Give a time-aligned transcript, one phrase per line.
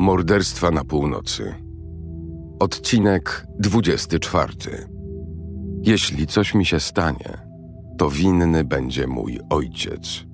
[0.00, 1.54] Morderstwa na północy.
[2.60, 4.52] Odcinek 24.
[5.82, 7.38] Jeśli coś mi się stanie,
[7.98, 10.24] to winny będzie mój ojciec.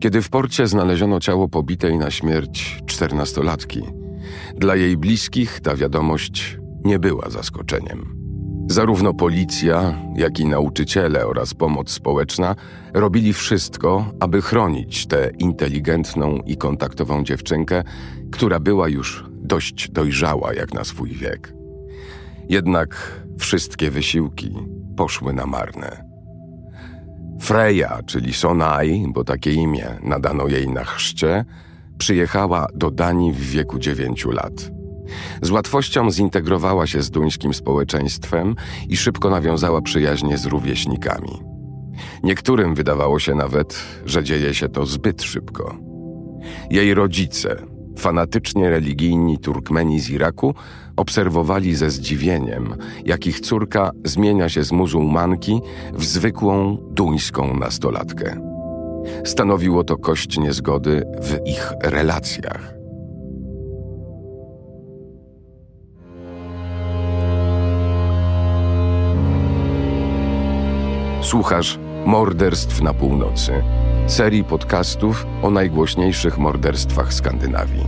[0.00, 3.82] Kiedy w porcie znaleziono ciało pobitej na śmierć czternastolatki,
[4.56, 8.21] dla jej bliskich ta wiadomość nie była zaskoczeniem.
[8.72, 12.56] Zarówno policja, jak i nauczyciele oraz pomoc społeczna
[12.94, 17.82] robili wszystko, aby chronić tę inteligentną i kontaktową dziewczynkę,
[18.30, 21.54] która była już dość dojrzała jak na swój wiek.
[22.48, 24.54] Jednak wszystkie wysiłki
[24.96, 26.04] poszły na marne.
[27.40, 31.44] Freya, czyli Sonai, bo takie imię nadano jej na chrzcie,
[31.98, 34.81] przyjechała do Danii w wieku dziewięciu lat.
[35.42, 38.56] Z łatwością zintegrowała się z duńskim społeczeństwem
[38.88, 41.42] i szybko nawiązała przyjaźnie z rówieśnikami.
[42.22, 45.76] Niektórym wydawało się nawet, że dzieje się to zbyt szybko.
[46.70, 47.56] Jej rodzice,
[47.98, 50.54] fanatycznie religijni Turkmeni z Iraku,
[50.96, 52.74] obserwowali ze zdziwieniem,
[53.04, 55.60] jak ich córka zmienia się z muzułmanki
[55.94, 58.52] w zwykłą duńską nastolatkę.
[59.24, 62.81] Stanowiło to kość niezgody w ich relacjach.
[71.22, 73.64] Słuchasz Morderstw na Północy,
[74.06, 77.86] serii podcastów o najgłośniejszych morderstwach Skandynawii.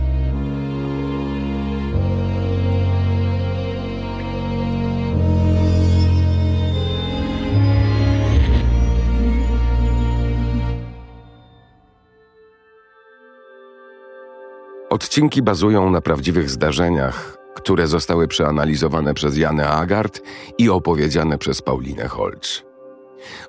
[14.89, 20.21] Odcinki bazują na prawdziwych zdarzeniach, które zostały przeanalizowane przez Janę Agard
[20.57, 22.74] i opowiedziane przez Paulinę Holz.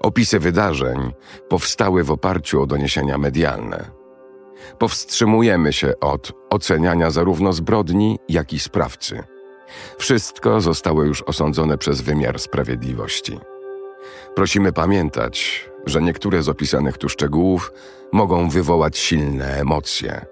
[0.01, 1.13] Opisy wydarzeń
[1.49, 3.91] powstały w oparciu o doniesienia medialne.
[4.79, 9.23] Powstrzymujemy się od oceniania zarówno zbrodni, jak i sprawcy.
[9.99, 13.39] Wszystko zostało już osądzone przez wymiar sprawiedliwości.
[14.35, 17.73] Prosimy pamiętać, że niektóre z opisanych tu szczegółów
[18.13, 20.27] mogą wywołać silne emocje,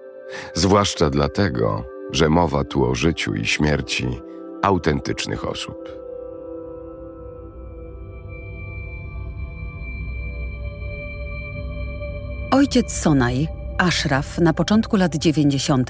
[0.53, 4.21] zwłaszcza dlatego, że mowa tu o życiu i śmierci
[4.63, 6.04] autentycznych osób.
[12.65, 15.89] Ojciec Sonaj, Ashraf, na początku lat 90.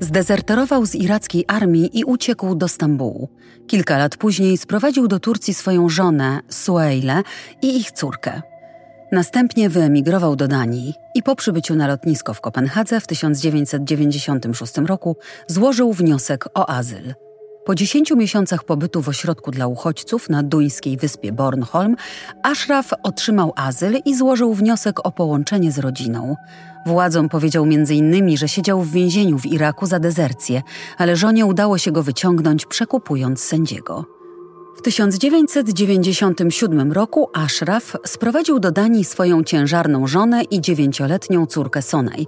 [0.00, 3.28] zdezerterował z irackiej armii i uciekł do Stambułu.
[3.66, 7.22] Kilka lat później sprowadził do Turcji swoją żonę, Suejle,
[7.62, 8.42] i ich córkę.
[9.12, 15.92] Następnie wyemigrował do Danii i po przybyciu na lotnisko w Kopenhadze w 1996 roku złożył
[15.92, 17.14] wniosek o azyl.
[17.64, 21.96] Po dziesięciu miesiącach pobytu w ośrodku dla uchodźców na duńskiej wyspie Bornholm,
[22.42, 26.36] Ashraf otrzymał azyl i złożył wniosek o połączenie z rodziną.
[26.86, 30.62] Władzom powiedział m.in., że siedział w więzieniu w Iraku za dezercję,
[30.98, 34.04] ale żonie udało się go wyciągnąć, przekupując sędziego.
[34.76, 42.26] W 1997 roku Ashraf sprowadził do Danii swoją ciężarną żonę i dziewięcioletnią córkę Sonaj.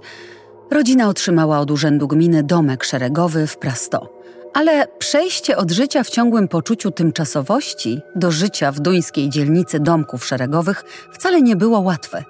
[0.71, 4.16] Rodzina otrzymała od urzędu gminy domek szeregowy w Prasto.
[4.57, 10.83] Ale przejście od życia w ciągłym poczuciu tymczasowości do życia w duńskiej dzielnicy domków szeregowych
[11.11, 12.23] wcale nie było łatwe.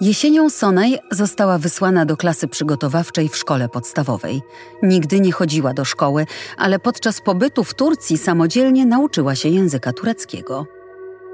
[0.00, 4.40] Jesienią Sonaj została wysłana do klasy przygotowawczej w szkole podstawowej.
[4.82, 10.75] Nigdy nie chodziła do szkoły, ale podczas pobytu w Turcji samodzielnie nauczyła się języka tureckiego.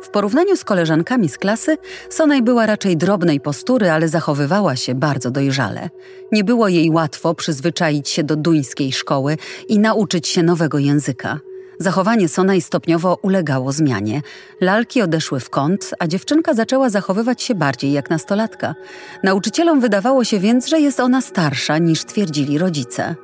[0.03, 1.77] W porównaniu z koleżankami z klasy,
[2.11, 5.91] Sonaj była raczej drobnej postury, ale zachowywała się bardzo dojrzale.
[6.33, 9.37] Nie było jej łatwo przyzwyczaić się do duńskiej szkoły
[9.69, 11.41] i nauczyć się nowego języka.
[11.79, 14.23] Zachowanie Sonaj stopniowo ulegało zmianie.
[14.61, 18.75] Lalki odeszły w kąt, a dziewczynka zaczęła zachowywać się bardziej jak nastolatka.
[19.23, 23.15] Nauczycielom wydawało się więc, że jest ona starsza niż twierdzili rodzice.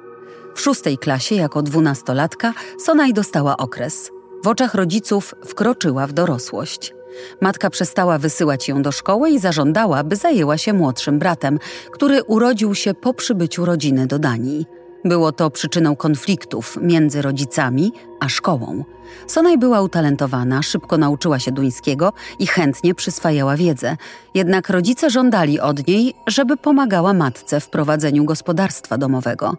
[0.55, 4.10] W szóstej klasie, jako dwunastolatka, Sonaj dostała okres–
[4.44, 6.94] w oczach rodziców wkroczyła w dorosłość.
[7.41, 11.59] Matka przestała wysyłać ją do szkoły i zażądała, by zajęła się młodszym bratem,
[11.91, 14.66] który urodził się po przybyciu rodziny do Danii.
[15.04, 18.84] Było to przyczyną konfliktów między rodzicami a szkołą.
[19.27, 23.97] Sonaj była utalentowana, szybko nauczyła się duńskiego i chętnie przyswajała wiedzę.
[24.34, 29.56] Jednak rodzice żądali od niej, żeby pomagała matce w prowadzeniu gospodarstwa domowego.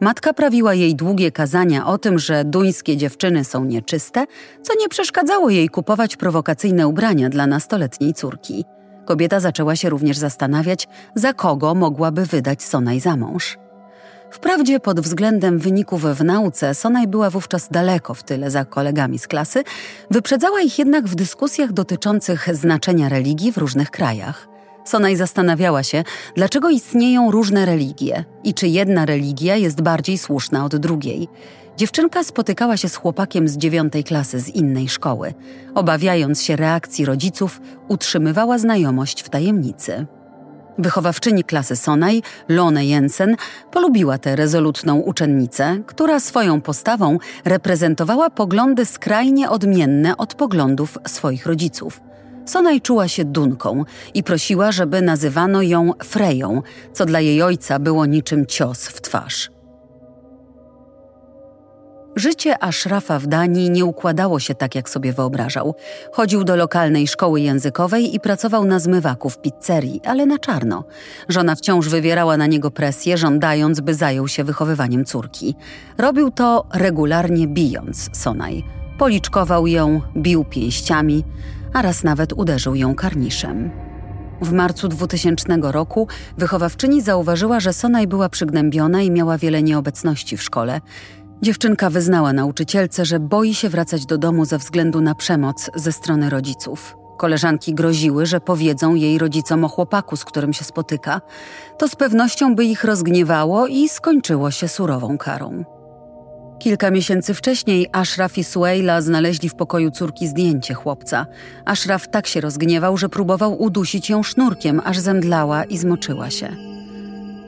[0.00, 4.24] Matka prawiła jej długie kazania o tym, że duńskie dziewczyny są nieczyste,
[4.62, 8.64] co nie przeszkadzało jej kupować prowokacyjne ubrania dla nastoletniej córki.
[9.04, 13.61] Kobieta zaczęła się również zastanawiać, za kogo mogłaby wydać Sonaj za mąż.
[14.32, 19.28] Wprawdzie pod względem wyników w nauce Sonaj była wówczas daleko w tyle za kolegami z
[19.28, 19.64] klasy,
[20.10, 24.48] wyprzedzała ich jednak w dyskusjach dotyczących znaczenia religii w różnych krajach.
[24.84, 26.04] Sonaj zastanawiała się,
[26.36, 31.28] dlaczego istnieją różne religie i czy jedna religia jest bardziej słuszna od drugiej.
[31.76, 35.34] Dziewczynka spotykała się z chłopakiem z dziewiątej klasy z innej szkoły.
[35.74, 40.06] Obawiając się reakcji rodziców, utrzymywała znajomość w tajemnicy.
[40.82, 43.36] Wychowawczyni klasy Sonaj, Lone Jensen,
[43.70, 52.00] polubiła tę rezolutną uczennicę, która swoją postawą reprezentowała poglądy skrajnie odmienne od poglądów swoich rodziców.
[52.46, 53.84] Sonaj czuła się dunką
[54.14, 56.62] i prosiła, żeby nazywano ją Freją,
[56.92, 59.50] co dla jej ojca było niczym cios w twarz.
[62.16, 65.74] Życie Ashrafa w Danii nie układało się tak, jak sobie wyobrażał.
[66.12, 70.84] Chodził do lokalnej szkoły językowej i pracował na zmywaku w pizzerii, ale na czarno.
[71.28, 75.54] Żona wciąż wywierała na niego presję, żądając, by zajął się wychowywaniem córki.
[75.98, 78.64] Robił to regularnie bijąc Sonaj.
[78.98, 81.24] Policzkował ją, bił pięściami,
[81.72, 83.70] a raz nawet uderzył ją karniszem.
[84.42, 90.42] W marcu 2000 roku wychowawczyni zauważyła, że Sonaj była przygnębiona i miała wiele nieobecności w
[90.42, 90.80] szkole.
[91.42, 96.30] Dziewczynka wyznała nauczycielce, że boi się wracać do domu ze względu na przemoc ze strony
[96.30, 96.96] rodziców.
[97.18, 101.20] Koleżanki groziły, że powiedzą jej rodzicom o chłopaku, z którym się spotyka.
[101.78, 105.64] To z pewnością by ich rozgniewało i skończyło się surową karą.
[106.58, 111.26] Kilka miesięcy wcześniej Ashraf i Suejla znaleźli w pokoju córki zdjęcie chłopca.
[111.64, 116.56] Ashraf tak się rozgniewał, że próbował udusić ją sznurkiem, aż zemdlała i zmoczyła się.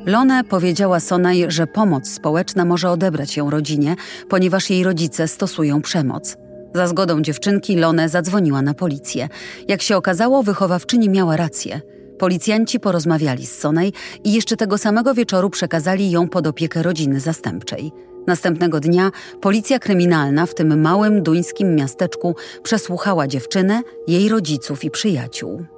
[0.06, 3.97] Lone powiedziała Sonaj, że pomoc społeczna może odebrać ją rodzinie,
[4.29, 6.37] ponieważ jej rodzice stosują przemoc.
[6.75, 9.29] Za zgodą dziewczynki Lone zadzwoniła na policję.
[9.69, 11.81] Jak się okazało, wychowawczyni miała rację.
[12.19, 13.93] Policjanci porozmawiali z Sonej
[14.25, 17.93] i jeszcze tego samego wieczoru przekazali ją pod opiekę rodziny zastępczej.
[18.27, 19.11] Następnego dnia
[19.41, 25.74] policja kryminalna w tym małym duńskim miasteczku przesłuchała dziewczynę, jej rodziców i przyjaciół.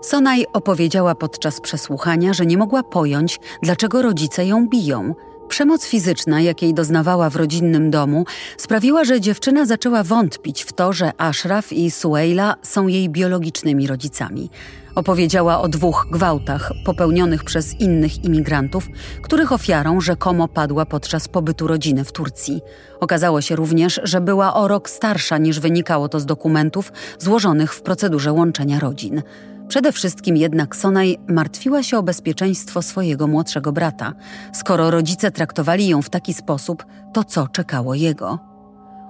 [0.00, 5.14] Sonaj opowiedziała podczas przesłuchania, że nie mogła pojąć, dlaczego rodzice ją biją.
[5.48, 8.24] Przemoc fizyczna, jakiej doznawała w rodzinnym domu,
[8.56, 14.50] sprawiła, że dziewczyna zaczęła wątpić w to, że Ashraf i Sueila są jej biologicznymi rodzicami.
[14.94, 18.88] Opowiedziała o dwóch gwałtach popełnionych przez innych imigrantów,
[19.22, 22.60] których ofiarą rzekomo padła podczas pobytu rodziny w Turcji.
[23.00, 27.82] Okazało się również, że była o rok starsza niż wynikało to z dokumentów złożonych w
[27.82, 29.22] procedurze łączenia rodzin.
[29.68, 34.12] Przede wszystkim jednak Sonaj martwiła się o bezpieczeństwo swojego młodszego brata.
[34.52, 38.38] Skoro rodzice traktowali ją w taki sposób, to co czekało jego?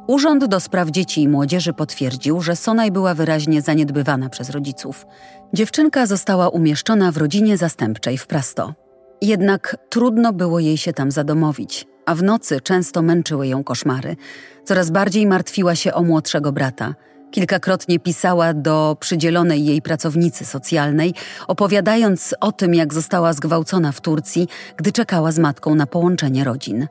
[0.06, 5.06] Urząd do Spraw Dzieci i Młodzieży potwierdził, że Sonaj była wyraźnie zaniedbywana przez rodziców.
[5.52, 8.74] Dziewczynka została umieszczona w rodzinie zastępczej w Prasto.
[9.22, 14.16] Jednak trudno było jej się tam zadomowić, a w nocy często męczyły ją koszmary.
[14.64, 16.94] Coraz bardziej martwiła się o młodszego brata–
[17.30, 21.14] Kilkakrotnie pisała do przydzielonej jej pracownicy socjalnej,
[21.48, 26.88] opowiadając o tym, jak została zgwałcona w Turcji, gdy czekała z matką na połączenie rodzin.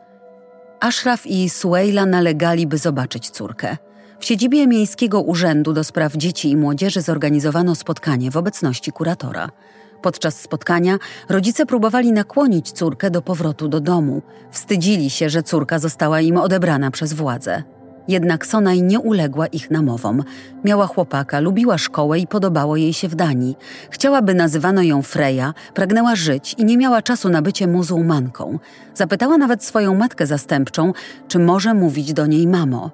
[0.79, 3.77] Ashraf i Suejla nalegali, by zobaczyć córkę.
[4.19, 9.49] W siedzibie Miejskiego Urzędu do Spraw Dzieci i Młodzieży zorganizowano spotkanie w obecności kuratora.
[10.01, 10.97] Podczas spotkania
[11.29, 14.21] rodzice próbowali nakłonić córkę do powrotu do domu.
[14.51, 17.76] Wstydzili się, że córka została im odebrana przez władze.
[18.07, 20.23] Jednak Sonaj nie uległa ich namowom.
[20.63, 23.55] Miała chłopaka, lubiła szkołę i podobało jej się w Danii.
[23.89, 28.59] Chciałaby nazywano ją Freja, pragnęła żyć i nie miała czasu na bycie muzułmanką.
[28.93, 30.93] Zapytała nawet swoją matkę zastępczą,
[31.27, 32.91] czy może mówić do niej mamo.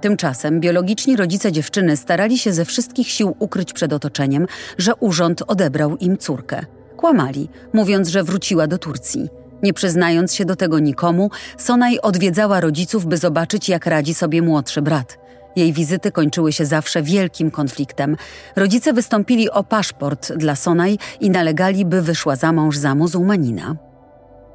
[0.00, 4.46] Tymczasem biologiczni rodzice dziewczyny starali się ze wszystkich sił ukryć przed otoczeniem,
[4.78, 6.66] że urząd odebrał im córkę.
[6.96, 9.28] Kłamali, mówiąc, że wróciła do Turcji.
[9.62, 14.82] Nie przyznając się do tego nikomu, Sonaj odwiedzała rodziców, by zobaczyć, jak radzi sobie młodszy
[14.82, 15.18] brat.
[15.56, 18.16] Jej wizyty kończyły się zawsze wielkim konfliktem.
[18.56, 23.76] Rodzice wystąpili o paszport dla Sonaj i nalegali, by wyszła za mąż za muzułmanina.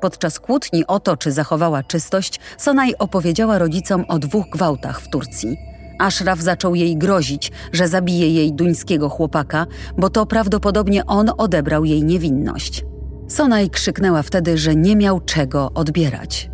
[0.02, 5.58] Podczas kłótni o to, czy zachowała czystość, Sonaj opowiedziała rodzicom o dwóch gwałtach w Turcji.
[6.00, 9.66] Ashraf zaczął jej grozić, że zabije jej duńskiego chłopaka,
[9.98, 12.84] bo to prawdopodobnie on odebrał jej niewinność.
[13.28, 16.50] Sonaj krzyknęła wtedy, że nie miał czego odbierać.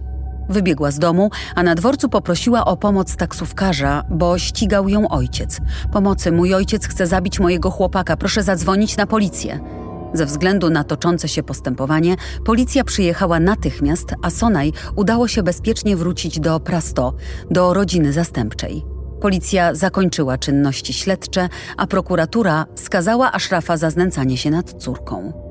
[0.50, 5.58] Wybiegła z domu, a na dworcu poprosiła o pomoc taksówkarza, bo ścigał ją ojciec.
[5.92, 9.60] Pomocy, mój ojciec chce zabić mojego chłopaka, proszę zadzwonić na policję.
[10.14, 16.40] Ze względu na toczące się postępowanie, policja przyjechała natychmiast, a Sonaj udało się bezpiecznie wrócić
[16.40, 17.14] do Prasto,
[17.52, 18.86] do rodziny zastępczej.
[19.22, 25.49] Policja zakończyła czynności śledcze, a prokuratura skazała Ashrafa za znęcanie się nad córką.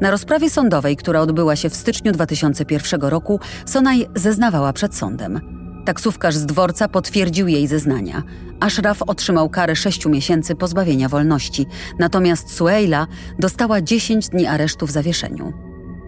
[0.00, 5.40] Na rozprawie sądowej, która odbyła się w styczniu 2001 roku, Sonaj zeznawała przed sądem.
[5.84, 8.22] Taksówkarz z dworca potwierdził jej zeznania.
[8.60, 11.66] Ashraf otrzymał karę 6 miesięcy pozbawienia wolności,
[11.98, 13.06] natomiast Sueila
[13.38, 15.52] dostała 10 dni aresztu w zawieszeniu.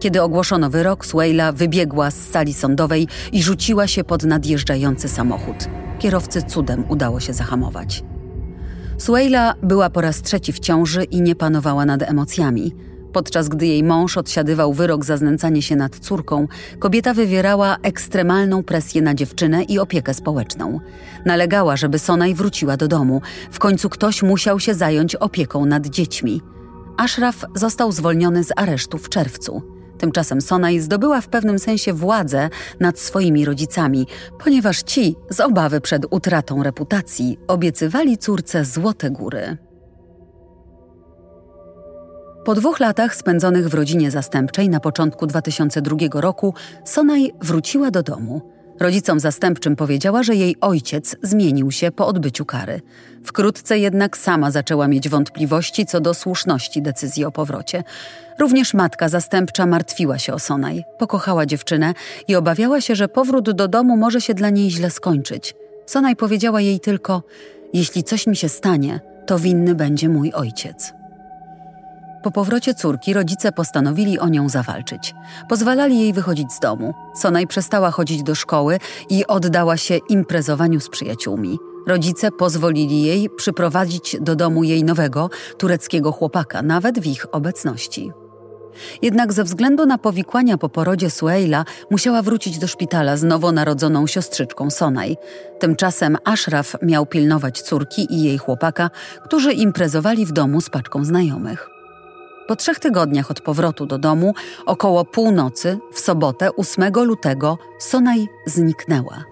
[0.00, 5.56] Kiedy ogłoszono wyrok, Sueila wybiegła z sali sądowej i rzuciła się pod nadjeżdżający samochód.
[5.98, 8.04] Kierowcy cudem udało się zahamować.
[8.98, 12.74] Sueila była po raz trzeci w ciąży i nie panowała nad emocjami.
[13.12, 16.48] Podczas gdy jej mąż odsiadywał wyrok za znęcanie się nad córką,
[16.78, 20.80] kobieta wywierała ekstremalną presję na dziewczynę i opiekę społeczną.
[21.26, 23.20] Nalegała, żeby Sonaj wróciła do domu.
[23.50, 26.42] W końcu ktoś musiał się zająć opieką nad dziećmi.
[26.96, 29.62] Ashraf został zwolniony z aresztu w czerwcu.
[29.98, 32.48] Tymczasem Sonaj zdobyła w pewnym sensie władzę
[32.80, 34.06] nad swoimi rodzicami,
[34.44, 39.69] ponieważ ci, z obawy przed utratą reputacji, obiecywali córce złote góry.
[42.44, 46.54] Po dwóch latach spędzonych w rodzinie zastępczej na początku 2002 roku,
[46.84, 48.42] Sonaj wróciła do domu.
[48.80, 52.80] Rodzicom zastępczym powiedziała, że jej ojciec zmienił się po odbyciu kary.
[53.24, 57.84] Wkrótce jednak sama zaczęła mieć wątpliwości co do słuszności decyzji o powrocie.
[58.38, 61.94] Również matka zastępcza martwiła się o Sonaj, pokochała dziewczynę
[62.28, 65.54] i obawiała się, że powrót do domu może się dla niej źle skończyć.
[65.86, 67.22] Sonaj powiedziała jej tylko:
[67.72, 70.99] Jeśli coś mi się stanie, to winny będzie mój ojciec.
[72.22, 75.14] Po powrocie córki rodzice postanowili o nią zawalczyć.
[75.48, 76.94] Pozwalali jej wychodzić z domu.
[77.14, 78.78] Sonaj przestała chodzić do szkoły
[79.10, 81.58] i oddała się imprezowaniu z przyjaciółmi.
[81.86, 88.12] Rodzice pozwolili jej przyprowadzić do domu jej nowego, tureckiego chłopaka, nawet w ich obecności.
[89.02, 94.70] Jednak ze względu na powikłania po porodzie Sueila musiała wrócić do szpitala z nowonarodzoną siostrzyczką
[94.70, 95.16] Sonaj.
[95.58, 98.90] Tymczasem Ashraf miał pilnować córki i jej chłopaka,
[99.24, 101.79] którzy imprezowali w domu z paczką znajomych.
[102.50, 104.34] Po trzech tygodniach od powrotu do domu,
[104.66, 109.24] około północy, w sobotę 8 lutego, Sonaj zniknęła.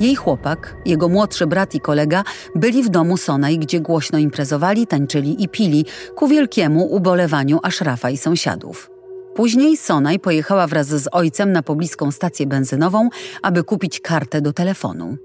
[0.00, 5.44] Jej chłopak, jego młodszy brat i kolega byli w domu Sonaj, gdzie głośno imprezowali, tańczyli
[5.44, 5.84] i pili,
[6.14, 8.90] ku wielkiemu ubolewaniu Ashrafa i sąsiadów.
[9.34, 13.08] Później Sonaj pojechała wraz z ojcem na pobliską stację benzynową,
[13.42, 15.16] aby kupić kartę do telefonu.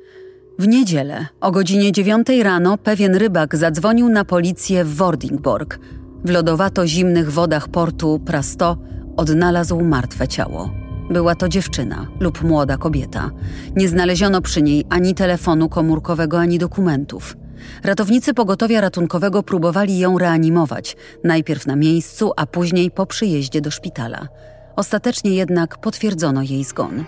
[0.59, 5.79] W niedzielę o godzinie 9 rano pewien rybak zadzwonił na policję w Wordingborg–
[6.23, 8.77] w lodowato-zimnych wodach portu Prasto
[9.17, 10.71] odnalazł martwe ciało.
[11.09, 13.31] Była to dziewczyna lub młoda kobieta.
[13.75, 17.37] Nie znaleziono przy niej ani telefonu komórkowego, ani dokumentów.
[17.83, 24.27] Ratownicy pogotowia ratunkowego próbowali ją reanimować, najpierw na miejscu, a później po przyjeździe do szpitala.
[24.75, 27.03] Ostatecznie jednak potwierdzono jej zgon.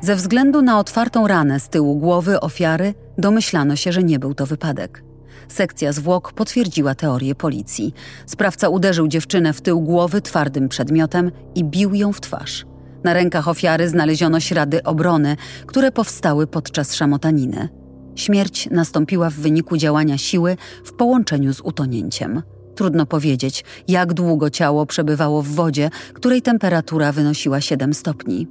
[0.00, 4.46] Ze względu na otwartą ranę z tyłu głowy ofiary domyślano się, że nie był to
[4.46, 5.09] wypadek.
[5.50, 7.94] Sekcja zwłok potwierdziła teorię policji.
[8.26, 12.66] Sprawca uderzył dziewczynę w tył głowy twardym przedmiotem i bił ją w twarz.
[13.04, 17.68] Na rękach ofiary znaleziono ślady obrony, które powstały podczas szamotaniny.
[18.16, 22.42] Śmierć nastąpiła w wyniku działania siły w połączeniu z utonięciem.
[22.74, 28.48] Trudno powiedzieć, jak długo ciało przebywało w wodzie, której temperatura wynosiła 7 stopni.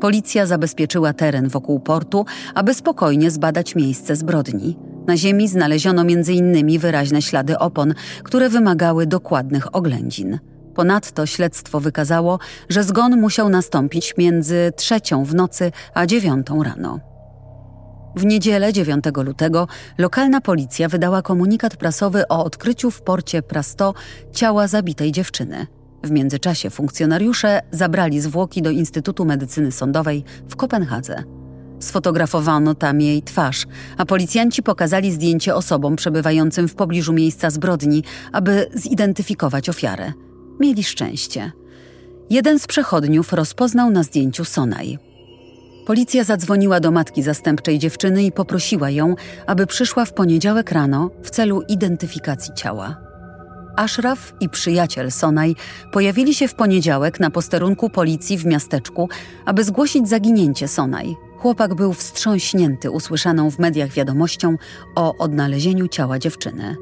[0.00, 4.76] Policja zabezpieczyła teren wokół portu, aby spokojnie zbadać miejsce zbrodni.
[5.06, 6.78] Na ziemi znaleziono m.in.
[6.78, 10.38] wyraźne ślady opon, które wymagały dokładnych oględzin.
[10.74, 17.00] Ponadto śledztwo wykazało, że zgon musiał nastąpić między trzecią w nocy a dziewiątą rano.
[18.16, 19.68] W niedzielę 9 lutego
[19.98, 23.94] lokalna policja wydała komunikat prasowy o odkryciu w porcie Prasto
[24.32, 25.66] ciała zabitej dziewczyny.
[26.04, 31.43] W międzyczasie funkcjonariusze zabrali zwłoki do Instytutu Medycyny Sądowej w Kopenhadze.
[31.84, 38.70] Sfotografowano tam jej twarz, a policjanci pokazali zdjęcie osobom przebywającym w pobliżu miejsca zbrodni, aby
[38.74, 40.12] zidentyfikować ofiarę.
[40.60, 41.52] Mieli szczęście.
[42.30, 44.98] Jeden z przechodniów rozpoznał na zdjęciu Sonaj.
[45.86, 49.14] Policja zadzwoniła do matki zastępczej dziewczyny i poprosiła ją,
[49.46, 52.96] aby przyszła w poniedziałek rano w celu identyfikacji ciała.
[53.76, 55.54] Ashraf i przyjaciel Sonaj
[55.92, 59.08] pojawili się w poniedziałek na posterunku policji w miasteczku,
[59.44, 61.14] aby zgłosić zaginięcie Sonaj,
[61.44, 64.56] Chłopak był wstrząśnięty usłyszaną w mediach wiadomością
[64.94, 66.76] o odnalezieniu ciała dziewczyny.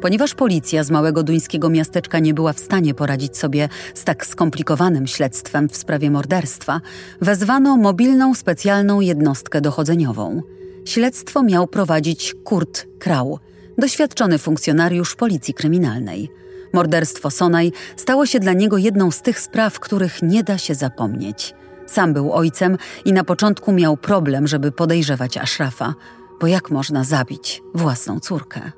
[0.00, 5.06] Ponieważ policja z małego duńskiego miasteczka nie była w stanie poradzić sobie z tak skomplikowanym
[5.06, 6.80] śledztwem w sprawie morderstwa,
[7.20, 10.42] wezwano mobilną specjalną jednostkę dochodzeniową.
[10.84, 13.38] Śledztwo miał prowadzić Kurt Krau,
[13.78, 16.30] doświadczony funkcjonariusz policji kryminalnej.
[16.72, 21.54] Morderstwo Sonaj stało się dla niego jedną z tych spraw, których nie da się zapomnieć–
[21.86, 25.94] sam był ojcem i na początku miał problem, żeby podejrzewać Ashrafa,
[26.40, 28.72] bo jak można zabić własną córkę?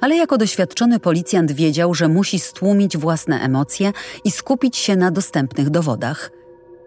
[0.00, 3.92] Ale jako doświadczony policjant wiedział, że musi stłumić własne emocje
[4.24, 6.30] i skupić się na dostępnych dowodach.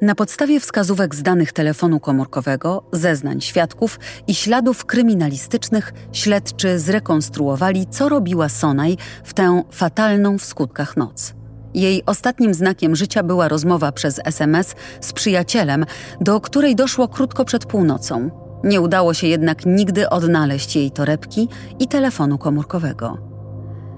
[0.02, 8.10] Na podstawie wskazówek z danych telefonu komórkowego, zeznań świadków i śladów kryminalistycznych śledczy zrekonstruowali, co
[8.10, 11.34] robiła Sonaj w tę fatalną w skutkach noc.
[11.74, 15.86] Jej ostatnim znakiem życia była rozmowa przez SMS z przyjacielem,
[16.22, 18.30] do której doszło krótko przed północą.
[18.64, 21.50] Nie udało się jednak nigdy odnaleźć jej torebki
[21.80, 23.34] i telefonu komórkowego.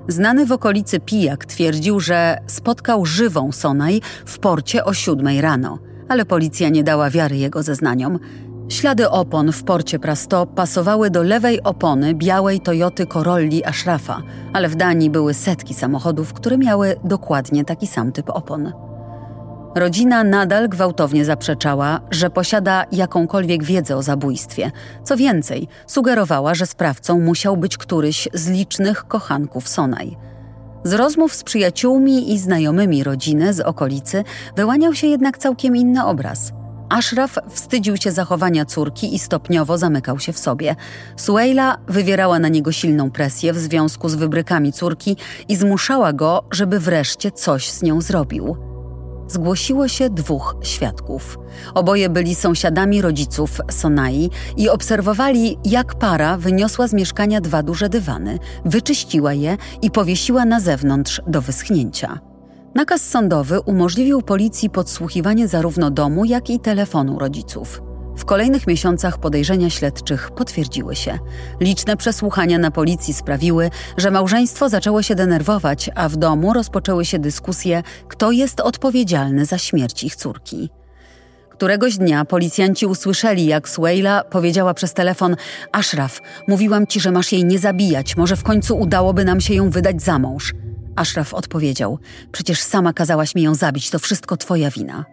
[0.07, 5.79] Znany w okolicy pijak twierdził, że spotkał żywą Sonaj w porcie o siódmej rano,
[6.09, 8.19] ale policja nie dała wiary jego zeznaniom.
[8.69, 14.21] Ślady opon w porcie Prasto pasowały do lewej opony białej Toyoty Corolli Ashrafa,
[14.53, 18.73] ale w Danii były setki samochodów, które miały dokładnie taki sam typ opon.
[19.75, 24.71] Rodzina nadal gwałtownie zaprzeczała, że posiada jakąkolwiek wiedzę o zabójstwie.
[25.03, 30.17] Co więcej, sugerowała, że sprawcą musiał być któryś z licznych kochanków Sonaj.
[30.83, 34.23] Z rozmów z przyjaciółmi i znajomymi rodziny z okolicy
[34.55, 36.51] wyłaniał się jednak całkiem inny obraz–
[36.89, 40.75] Ashraf wstydził się zachowania córki i stopniowo zamykał się w sobie.
[41.17, 46.79] Suejla wywierała na niego silną presję w związku z wybrykami córki i zmuszała go, żeby
[46.79, 48.57] wreszcie coś z nią zrobił.
[49.27, 51.39] Zgłosiło się dwóch świadków.
[51.73, 58.39] Oboje byli sąsiadami rodziców Sonai i obserwowali, jak para wyniosła z mieszkania dwa duże dywany,
[58.65, 62.34] wyczyściła je i powiesiła na zewnątrz do wyschnięcia.
[62.75, 67.81] Nakaz sądowy umożliwił policji podsłuchiwanie zarówno domu, jak i telefonu rodziców.
[68.17, 71.19] W kolejnych miesiącach podejrzenia śledczych potwierdziły się.
[71.59, 77.19] Liczne przesłuchania na policji sprawiły, że małżeństwo zaczęło się denerwować, a w domu rozpoczęły się
[77.19, 80.69] dyskusje, kto jest odpowiedzialny za śmierć ich córki.
[81.49, 85.35] Któregoś dnia policjanci usłyszeli, jak Swayla powiedziała przez telefon:
[85.71, 89.69] Ashraf, mówiłam ci, że masz jej nie zabijać, może w końcu udałoby nam się ją
[89.69, 90.53] wydać za mąż.
[90.95, 91.99] Ashraf odpowiedział:
[92.31, 95.05] Przecież sama kazałaś mi ją zabić, to wszystko twoja wina.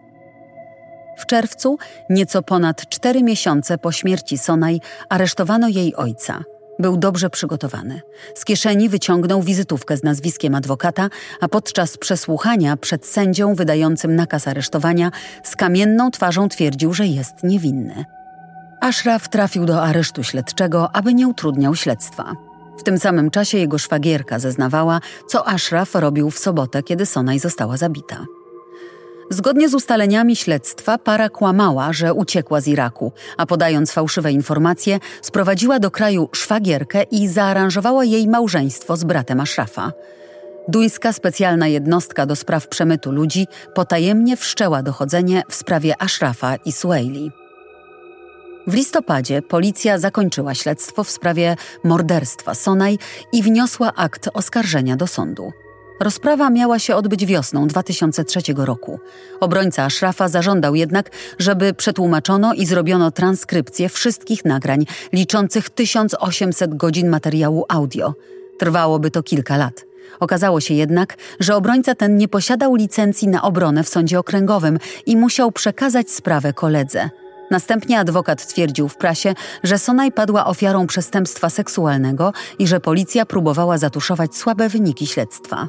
[1.17, 1.77] W czerwcu,
[2.09, 6.43] nieco ponad cztery miesiące po śmierci Sonaj, aresztowano jej ojca.
[6.79, 8.01] Był dobrze przygotowany.
[8.35, 11.09] Z kieszeni wyciągnął wizytówkę z nazwiskiem adwokata,
[11.41, 15.11] a podczas przesłuchania przed sędzią wydającym nakaz aresztowania
[15.43, 18.05] z kamienną twarzą twierdził, że jest niewinny.
[18.81, 22.33] Ashraf trafił do aresztu śledczego, aby nie utrudniał śledztwa.
[22.77, 27.77] W tym samym czasie jego szwagierka zeznawała, co Ashraf robił w sobotę, kiedy Sonaj została
[27.77, 28.25] zabita.
[29.29, 35.79] Zgodnie z ustaleniami śledztwa, para kłamała, że uciekła z Iraku, a podając fałszywe informacje, sprowadziła
[35.79, 39.91] do kraju szwagierkę i zaaranżowała jej małżeństwo z bratem Ashrafa.
[40.67, 47.42] Duńska specjalna jednostka do spraw przemytu ludzi potajemnie wszczęła dochodzenie w sprawie Ashrafa i Sueli.
[48.67, 52.97] W listopadzie policja zakończyła śledztwo w sprawie morderstwa Sonaj
[53.31, 55.53] i wniosła akt oskarżenia do sądu.
[55.99, 58.99] Rozprawa miała się odbyć wiosną 2003 roku.
[59.39, 67.65] Obrońca Ashrafa zażądał jednak, żeby przetłumaczono i zrobiono transkrypcję wszystkich nagrań liczących 1800 godzin materiału
[67.69, 68.13] audio.
[68.59, 69.85] Trwałoby to kilka lat.
[70.19, 75.17] Okazało się jednak, że obrońca ten nie posiadał licencji na obronę w sądzie okręgowym i
[75.17, 77.09] musiał przekazać sprawę koledze.
[77.53, 83.77] Następnie adwokat twierdził w prasie, że Sonaj padła ofiarą przestępstwa seksualnego i że policja próbowała
[83.77, 85.67] zatuszować słabe wyniki śledztwa.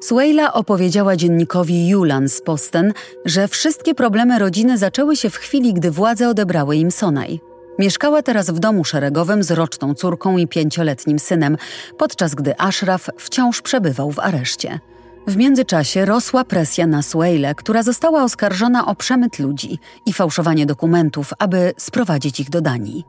[0.00, 2.92] Suela opowiedziała dziennikowi Julans Posten,
[3.24, 7.40] że wszystkie problemy rodziny zaczęły się w chwili, gdy władze odebrały im Sonaj.
[7.78, 11.56] Mieszkała teraz w domu szeregowym z roczną córką i pięcioletnim synem,
[11.98, 14.80] podczas gdy Ashraf wciąż przebywał w areszcie.
[15.26, 21.32] W międzyczasie rosła presja na Swale, która została oskarżona o przemyt ludzi i fałszowanie dokumentów,
[21.38, 23.04] aby sprowadzić ich do Danii.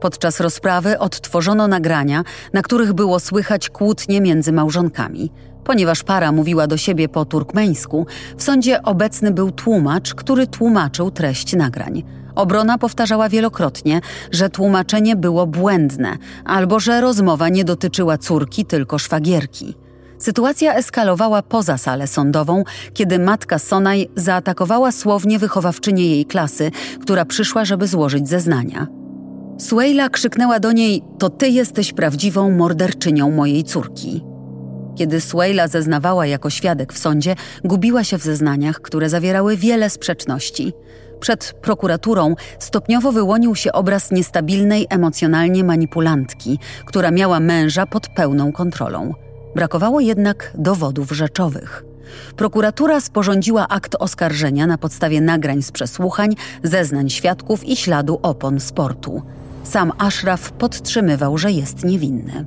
[0.00, 5.32] Podczas rozprawy odtworzono nagrania, na których było słychać kłótnie między małżonkami.
[5.64, 11.52] Ponieważ para mówiła do siebie po turkmeńsku, w sądzie obecny był tłumacz, który tłumaczył treść
[11.56, 12.02] nagrań.
[12.34, 19.76] Obrona powtarzała wielokrotnie, że tłumaczenie było błędne albo że rozmowa nie dotyczyła córki, tylko szwagierki.
[20.22, 27.64] Sytuacja eskalowała poza salę sądową, kiedy matka Sonaj zaatakowała słownie wychowawczynię jej klasy, która przyszła,
[27.64, 28.86] żeby złożyć zeznania.
[29.58, 34.24] Suela krzyknęła do niej: To ty jesteś prawdziwą morderczynią mojej córki.
[34.98, 40.72] Kiedy Suela zeznawała jako świadek w sądzie, gubiła się w zeznaniach, które zawierały wiele sprzeczności.
[41.20, 49.14] Przed prokuraturą stopniowo wyłonił się obraz niestabilnej emocjonalnie manipulantki, która miała męża pod pełną kontrolą.
[49.54, 51.84] Brakowało jednak dowodów rzeczowych.
[52.36, 59.22] Prokuratura sporządziła akt oskarżenia na podstawie nagrań z przesłuchań, zeznań świadków i śladu opon sportu.
[59.64, 62.46] Sam Ashraf podtrzymywał, że jest niewinny.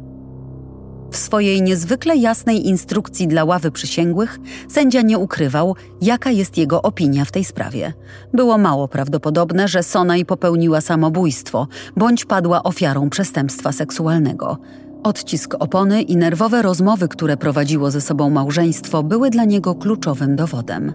[1.12, 4.40] W swojej niezwykle jasnej instrukcji dla ławy przysięgłych
[4.70, 7.94] sędzia nie ukrywał, jaka jest jego opinia w tej sprawie.
[8.34, 14.58] Było mało prawdopodobne, że Sonaj popełniła samobójstwo bądź padła ofiarą przestępstwa seksualnego.
[15.06, 20.94] Odcisk opony i nerwowe rozmowy, które prowadziło ze sobą małżeństwo, były dla niego kluczowym dowodem.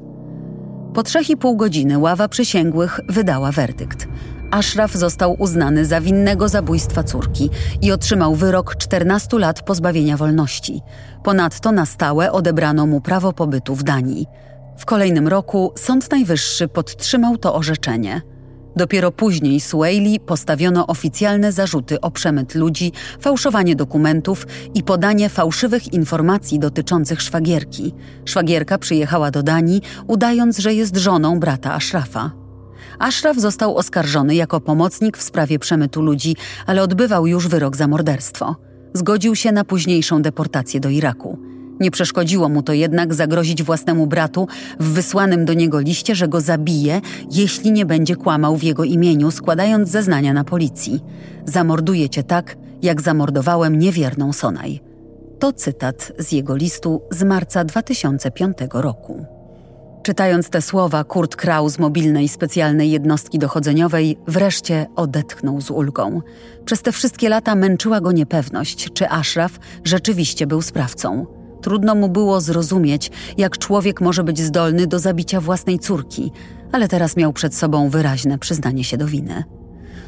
[0.95, 4.09] Po trzech i pół godziny ława przysięgłych wydała werdykt.
[4.51, 7.51] Ashraf został uznany za winnego zabójstwa córki
[7.83, 10.81] i otrzymał wyrok 14 lat pozbawienia wolności.
[11.23, 14.27] Ponadto na stałe odebrano mu prawo pobytu w Danii.
[14.79, 18.23] W kolejnym roku Sąd Najwyższy podtrzymał to orzeczenie.
[18.77, 26.59] Dopiero później Sueli postawiono oficjalne zarzuty o przemyt ludzi, fałszowanie dokumentów i podanie fałszywych informacji
[26.59, 27.95] dotyczących szwagierki.
[28.25, 32.31] Szwagierka przyjechała do Danii, udając, że jest żoną brata Ashrafa.
[32.99, 38.57] Ashraf został oskarżony jako pomocnik w sprawie przemytu ludzi, ale odbywał już wyrok za morderstwo.
[38.95, 41.50] Zgodził się na późniejszą deportację do Iraku.
[41.81, 44.49] Nie przeszkodziło mu to jednak zagrozić własnemu bratu
[44.81, 49.31] w wysłanym do niego liście, że go zabije, jeśli nie będzie kłamał w jego imieniu,
[49.31, 51.01] składając zeznania na policji.
[51.45, 54.81] Zamorduję cię tak, jak zamordowałem niewierną Sonaj.
[55.39, 59.27] To cytat z jego listu z marca 2005 roku.
[60.03, 66.21] Czytając te słowa, Kurt Krau z mobilnej specjalnej jednostki dochodzeniowej wreszcie odetchnął z ulgą.
[66.65, 71.40] Przez te wszystkie lata męczyła go niepewność, czy Ashraf rzeczywiście był sprawcą.
[71.63, 76.33] Trudno mu było zrozumieć, jak człowiek może być zdolny do zabicia własnej córki,
[76.73, 79.45] ale teraz miał przed sobą wyraźne przyznanie się do winy.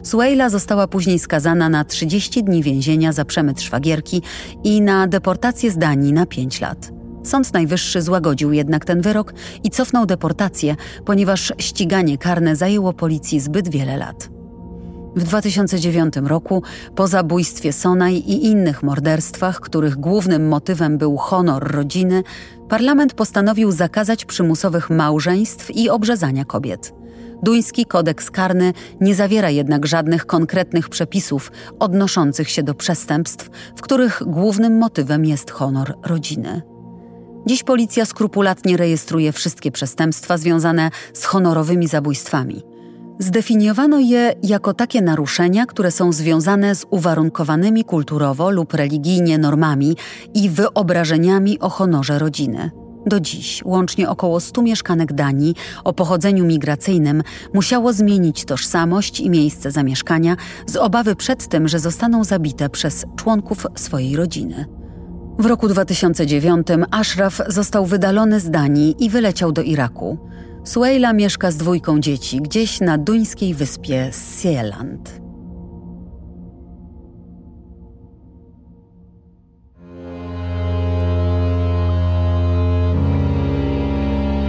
[0.02, 4.22] Suela została później skazana na 30 dni więzienia za przemyt szwagierki
[4.64, 6.92] i na deportację z Danii na 5 lat.
[7.22, 9.34] Sąd Najwyższy złagodził jednak ten wyrok
[9.64, 14.41] i cofnął deportację, ponieważ ściganie karne zajęło policji zbyt wiele lat.
[15.16, 16.62] W 2009 roku,
[16.94, 22.22] po zabójstwie Sonaj i innych morderstwach, których głównym motywem był honor rodziny,
[22.68, 26.94] parlament postanowił zakazać przymusowych małżeństw i obrzezania kobiet.
[27.42, 34.22] Duński kodeks karny nie zawiera jednak żadnych konkretnych przepisów odnoszących się do przestępstw, w których
[34.26, 36.62] głównym motywem jest honor rodziny.
[37.46, 42.71] Dziś policja skrupulatnie rejestruje wszystkie przestępstwa związane z honorowymi zabójstwami.
[43.18, 49.96] Zdefiniowano je jako takie naruszenia, które są związane z uwarunkowanymi kulturowo lub religijnie normami
[50.34, 52.70] i wyobrażeniami o honorze rodziny.
[53.06, 57.22] Do dziś łącznie około 100 mieszkanek Danii o pochodzeniu migracyjnym
[57.54, 63.66] musiało zmienić tożsamość i miejsce zamieszkania z obawy przed tym, że zostaną zabite przez członków
[63.76, 64.66] swojej rodziny.
[65.38, 70.18] W roku 2009 Ashraf został wydalony z Danii i wyleciał do Iraku.
[70.64, 75.20] Suela mieszka z dwójką dzieci gdzieś na duńskiej wyspie Seeland.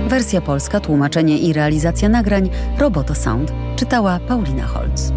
[0.08, 5.12] Wersja polska, tłumaczenie i realizacja nagrań Roboto Sound czytała Paulina Holz.